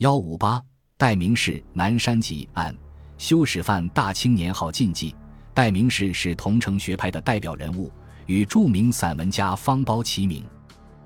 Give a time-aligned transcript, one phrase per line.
[0.00, 0.62] 幺五八
[0.96, 2.74] 代名氏南山集案，
[3.18, 5.14] 修史犯大清年号禁忌。
[5.52, 7.92] 代名氏是桐城学派的代表人物，
[8.24, 10.42] 与著名散文家方苞齐名。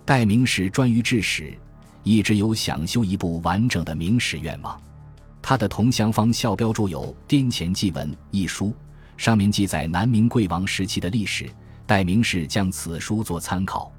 [0.04, 1.52] 代名氏专于治史，
[2.04, 4.80] 一直有想修一部完整的明史愿望。
[5.42, 8.72] 他的同乡方孝标著有《滇黔纪文》一书，
[9.16, 11.50] 上面记载南明贵王时期的历史。
[11.84, 13.90] 代名士将此书做参考。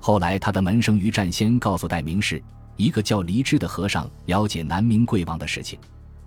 [0.00, 2.42] 后来，他的门生于占先告诉代名士，
[2.82, 5.78] 一个叫黎之的和尚了解南明贵王的事情。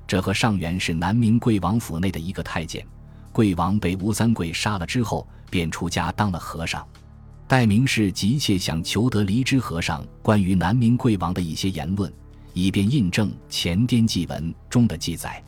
[0.08, 2.86] 这和尚原是南明贵王府内的一个太监。
[3.34, 6.88] 贵王被吴三桂杀了之后，便出家当了和尚。
[7.46, 12.10] 戴明氏急切想求得黎之和尚关于南明贵王的一些言论。
[12.54, 15.44] 以便印证《前滇纪文》中的记载，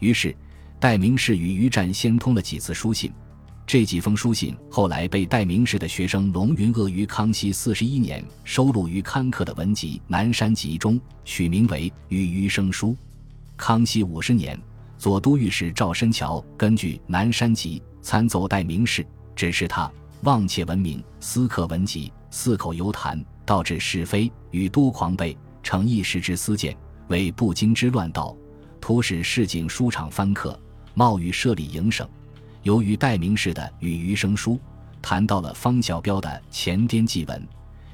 [0.00, 0.36] 于是
[0.78, 3.10] 戴明氏与于占先通了几次书信。
[3.72, 12.88] 这几封书信后来被代名氏的学生龙云鄂于康熙四十一年收录于刊刻的文集《南山集》中，取名为《与余生书》。
[13.56, 14.60] 康熙五十年，
[14.98, 19.90] 左都御史赵申桥根据《南山集》参奏代名氏，指示他
[20.24, 25.34] 妄窃文名，私刻文集，四口游谈，导致是非，与多狂悖。
[25.62, 26.76] 逞一时之私见，
[27.08, 28.36] 为不经之乱道，
[28.82, 30.60] 图使市井书场翻刻，
[30.92, 32.06] 冒与设立营省。
[32.62, 34.54] 由于戴名氏的《与余生书》
[35.00, 37.40] 谈到了方孝标的《前滇纪文》，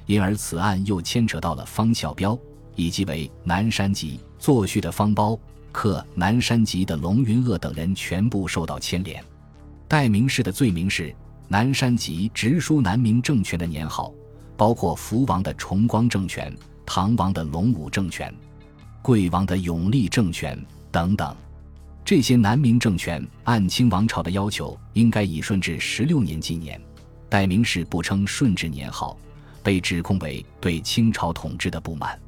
[0.06, 2.38] 因而此案又牵扯到了方孝标，
[2.74, 5.39] 以及为《南山集》作序的方苞、
[5.72, 9.24] 刻《南山集》的龙云鄂等人全部受到牵连。
[9.86, 11.05] 戴名氏的罪名是
[11.48, 14.12] 《南山集》直书南明政权的年号，
[14.55, 16.55] 包括福王的崇光政权。
[16.91, 18.34] 唐王的隆武政权，
[19.02, 20.58] 贵王的永历政权
[20.91, 21.36] 等等，
[22.09, 26.81] 这些南明政权按清王朝的要求，应该以顺治十六年纪年。
[27.28, 29.14] 代名氏不称顺治年号，
[29.62, 32.19] 被指控为对清朝统治的不满，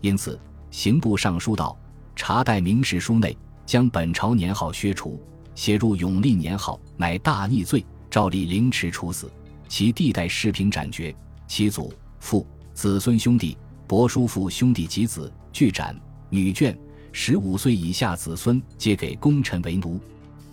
[0.00, 0.38] 因此
[0.70, 1.76] 刑部尚书道
[2.14, 5.20] 查代名氏书内，将本朝年号削除，
[5.56, 9.28] 写入永历年号，乃大逆罪，照例凌迟处死。
[9.66, 11.12] 其弟代世平斩决，
[11.48, 13.58] 其祖父子孙兄弟。
[13.88, 16.00] 伯叔父兄弟及子俱斩，
[16.30, 16.72] 女眷
[17.18, 19.98] 十五岁以下子孙皆给功臣为奴。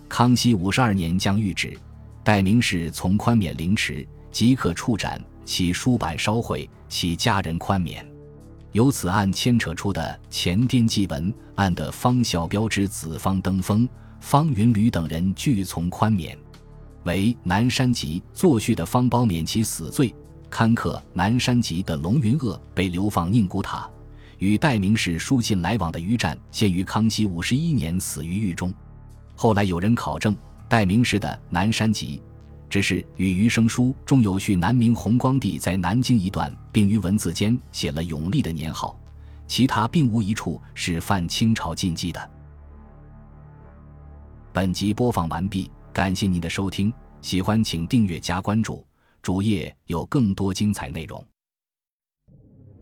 [0.08, 1.78] 康熙五十二年将谕旨，
[2.24, 8.04] 代名氏从宽免凌迟，即可处斩，其书版烧毁，其家人宽免。
[8.72, 13.86] 由此案牵扯出的前滇纪文案的方孝标之子方登峰、
[14.18, 16.36] 方云履等人俱从宽免，
[17.02, 20.14] 为南山集作序的方苞免其死罪。
[20.48, 23.86] 刊刻《南山集》的龙云鄂被流放宁古塔，
[24.44, 28.70] 与代名氏书信来往的于占，先于康熙五十一年死于狱中。
[29.34, 30.36] 后来有人考证，
[30.68, 32.20] 代名氏的《南山集》
[32.68, 38.94] 只是与余生书中有序南明弘光帝在南京一段，并于文字间写了永历的年号，
[39.46, 42.30] 其他并无一处是犯清朝禁忌的。
[44.52, 48.86] 本集播放完毕，感谢您的收听，喜欢请订阅加关注。
[49.22, 51.26] 主页有更多精彩内容。